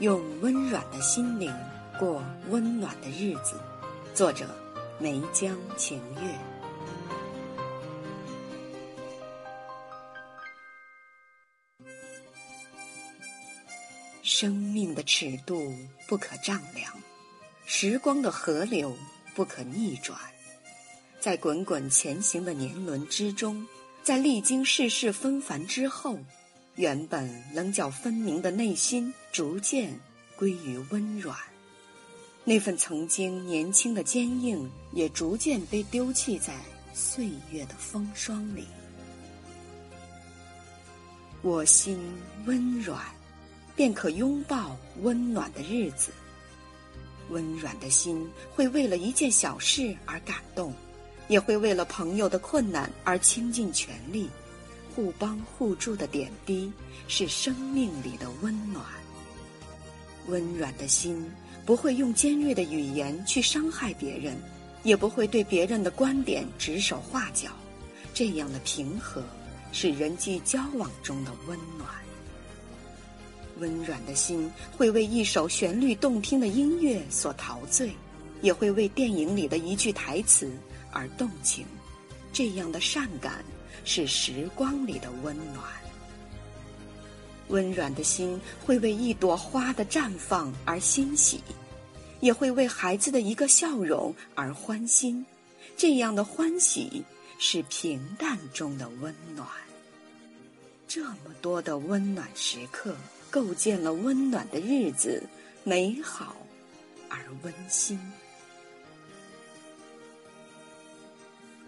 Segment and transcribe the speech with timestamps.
[0.00, 1.54] 用温软的心灵
[1.98, 3.60] 过温暖的日子。
[4.14, 4.46] 作者：
[4.98, 6.38] 梅江晴月。
[14.22, 15.70] 生命的尺度
[16.08, 16.90] 不可丈量，
[17.66, 18.96] 时光的河流
[19.34, 20.18] 不可逆转。
[21.20, 23.66] 在滚滚前行的年轮之中，
[24.02, 26.18] 在历经世事纷繁之后。
[26.80, 29.94] 原本棱角分明的内心，逐渐
[30.34, 31.36] 归于温软；
[32.42, 36.54] 那份曾经年轻的坚硬，也逐渐被丢弃在
[36.94, 38.66] 岁月的风霜里。
[41.42, 42.00] 我心
[42.46, 42.98] 温软，
[43.76, 46.10] 便可拥抱温暖的日子。
[47.28, 50.72] 温软的心会为了一件小事而感动，
[51.28, 54.30] 也会为了朋友的困难而倾尽全力。
[54.94, 56.72] 互帮互助的点滴，
[57.08, 58.84] 是生命里的温暖。
[60.26, 61.28] 温软的心
[61.64, 64.36] 不会用尖锐的语言去伤害别人，
[64.82, 67.50] 也不会对别人的观点指手画脚。
[68.12, 69.22] 这样的平和，
[69.72, 71.88] 是人际交往中的温暖。
[73.58, 77.92] 温软的心会为一首旋律动听的音乐所陶醉，
[78.40, 80.50] 也会为电影里的一句台词
[80.92, 81.64] 而动情。
[82.32, 83.44] 这样的善感。
[83.84, 85.64] 是时光里的温暖，
[87.48, 91.40] 温软的心会为一朵花的绽放而欣喜，
[92.20, 95.24] 也会为孩子的一个笑容而欢心。
[95.76, 97.02] 这样的欢喜
[97.38, 99.46] 是平淡中的温暖。
[100.86, 102.94] 这么多的温暖时刻，
[103.30, 105.22] 构建了温暖的日子，
[105.64, 106.36] 美好
[107.08, 107.98] 而温馨。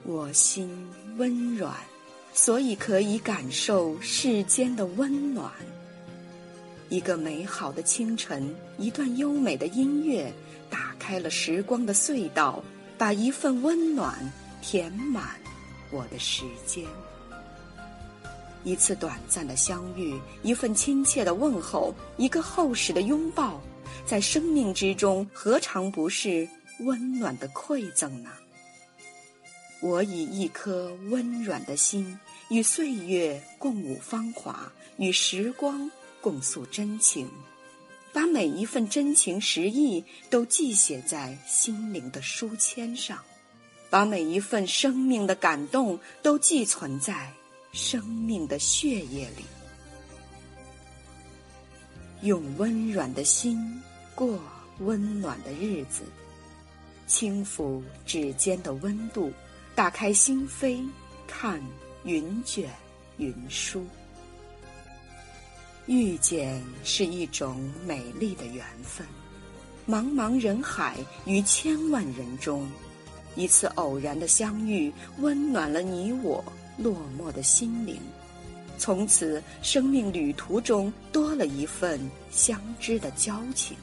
[0.04, 1.74] 我心温软。
[2.32, 5.50] 所以可以感受世间的温暖。
[6.88, 10.32] 一个美好的清晨，一段优美的音乐，
[10.68, 12.62] 打开了时光的隧道，
[12.98, 14.14] 把一份温暖
[14.60, 15.38] 填满
[15.90, 16.84] 我的时间。
[18.64, 23.60] 一次短暂的相遇，一份亲切的问候，一个厚实的拥抱，
[24.06, 26.48] 在生命之中，何尝不是
[26.80, 28.30] 温暖的馈赠呢？
[29.80, 32.16] 我以一颗温软的心，
[32.52, 35.90] 与岁月共舞芳华，与时光
[36.20, 37.26] 共诉真情，
[38.12, 43.18] 把每一份真情实意都记写在心灵的书签上，
[43.88, 47.32] 把每一份生命的感动都寄存在
[47.72, 49.44] 生命的血液里，
[52.20, 53.82] 用温软的心
[54.14, 54.38] 过
[54.80, 56.02] 温暖的日子，
[57.06, 59.32] 轻抚指尖的温度。
[59.74, 60.86] 打开心扉，
[61.26, 61.58] 看
[62.04, 62.70] 云卷
[63.16, 63.86] 云舒。
[65.86, 69.06] 遇见是一种美丽的缘分。
[69.88, 72.70] 茫茫人海与千万人中，
[73.34, 76.42] 一次偶然的相遇，温暖了你我
[76.78, 78.00] 落寞的心灵。
[78.78, 83.76] 从此，生命旅途中多了一份相知的交情。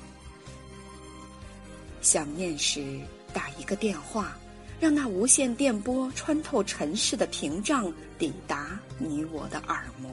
[2.02, 3.00] 想念时，
[3.34, 4.38] 打一个电话。
[4.80, 10.10] 让那无线电波穿透尘世的屏障，抵达你我的耳膜；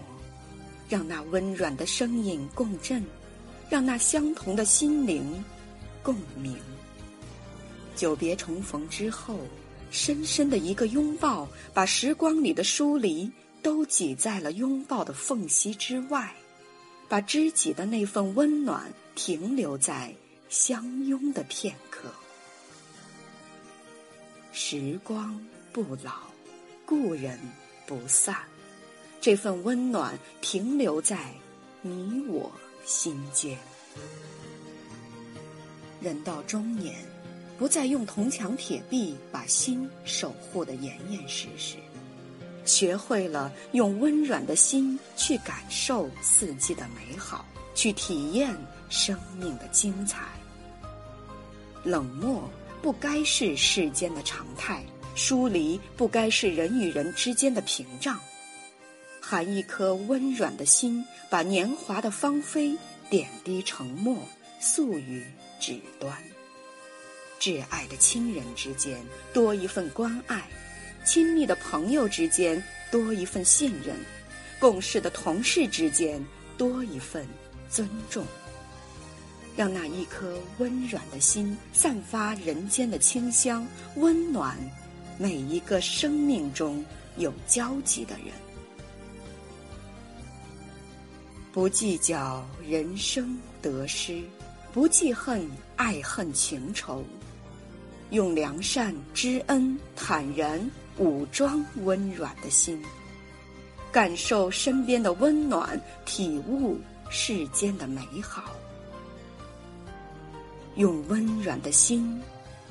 [0.88, 3.04] 让那温软的声音共振，
[3.70, 5.44] 让那相同的心灵
[6.02, 6.56] 共鸣。
[7.94, 9.38] 久别重逢之后，
[9.92, 13.30] 深深的一个拥抱，把时光里的疏离
[13.62, 16.34] 都挤在了拥抱的缝隙之外，
[17.08, 20.12] 把知己的那份温暖停留在
[20.48, 22.10] 相拥的片刻。
[24.58, 25.38] 时光
[25.70, 26.12] 不老，
[26.86, 27.38] 故人
[27.86, 28.34] 不散。
[29.20, 31.30] 这份温暖停留在
[31.82, 32.50] 你我
[32.82, 33.58] 心间。
[36.00, 36.94] 人到中年，
[37.58, 41.76] 不再用铜墙铁壁把心守护的严严实实，
[42.64, 47.44] 学会了用温软的心去感受四季的美好，
[47.74, 48.56] 去体验
[48.88, 50.22] 生命的精彩。
[51.84, 52.50] 冷漠。
[52.86, 54.80] 不该是世间的常态，
[55.16, 58.16] 疏离不该是人与人之间的屏障。
[59.20, 62.78] 含一颗温软的心，把年华的芳菲
[63.10, 64.16] 点滴成墨，
[64.60, 65.26] 诉于
[65.58, 66.16] 纸端。
[67.40, 70.48] 挚爱的亲人之间多一份关爱，
[71.04, 72.62] 亲密的朋友之间
[72.92, 73.96] 多一份信任，
[74.60, 76.24] 共事的同事之间
[76.56, 77.26] 多一份
[77.68, 78.24] 尊重。
[79.56, 83.66] 让那一颗温软的心散发人间的清香，
[83.96, 84.56] 温暖
[85.18, 86.84] 每一个生命中
[87.16, 88.26] 有交集的人。
[91.52, 94.22] 不计较人生得失，
[94.74, 97.02] 不记恨爱恨情仇，
[98.10, 102.78] 用良善、知恩、坦然武装温软的心，
[103.90, 108.54] 感受身边的温暖，体悟世间的美好，
[110.76, 112.20] 用温暖的心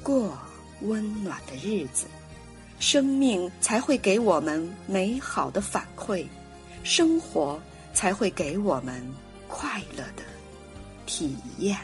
[0.01, 0.37] 过
[0.81, 2.05] 温暖的日子。
[2.77, 6.25] 生命才会给我们美好的反馈，
[6.83, 7.59] 生活
[7.93, 9.01] 才会给我们
[9.47, 10.23] 快乐的
[11.05, 11.77] 体验。